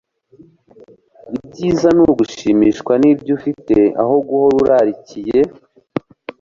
[1.39, 5.39] ibyiza ni ugushimishwa n'ibyo ufite aho guhora urarikiye